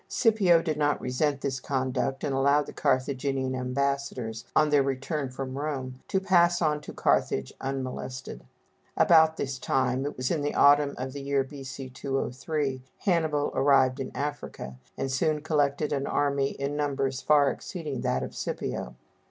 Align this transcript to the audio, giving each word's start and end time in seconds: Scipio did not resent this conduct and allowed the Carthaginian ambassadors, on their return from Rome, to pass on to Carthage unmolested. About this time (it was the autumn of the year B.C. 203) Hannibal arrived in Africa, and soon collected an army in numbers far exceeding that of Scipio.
Scipio 0.07 0.63
did 0.63 0.77
not 0.77 0.99
resent 0.99 1.41
this 1.41 1.59
conduct 1.59 2.23
and 2.23 2.33
allowed 2.33 2.65
the 2.65 2.73
Carthaginian 2.73 3.53
ambassadors, 3.53 4.45
on 4.55 4.71
their 4.71 4.81
return 4.81 5.29
from 5.29 5.59
Rome, 5.59 5.99
to 6.07 6.19
pass 6.19 6.59
on 6.59 6.81
to 6.81 6.91
Carthage 6.91 7.53
unmolested. 7.61 8.43
About 8.97 9.37
this 9.37 9.59
time 9.59 10.03
(it 10.07 10.17
was 10.17 10.29
the 10.29 10.55
autumn 10.55 10.95
of 10.97 11.13
the 11.13 11.21
year 11.21 11.43
B.C. 11.43 11.91
203) 11.91 12.81
Hannibal 13.01 13.51
arrived 13.53 13.99
in 13.99 14.09
Africa, 14.15 14.75
and 14.97 15.11
soon 15.11 15.41
collected 15.41 15.93
an 15.93 16.07
army 16.07 16.49
in 16.53 16.75
numbers 16.75 17.21
far 17.21 17.51
exceeding 17.51 18.01
that 18.01 18.23
of 18.23 18.33
Scipio. 18.35 18.95